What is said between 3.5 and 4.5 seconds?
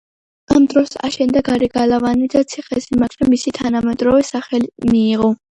თანამედროვე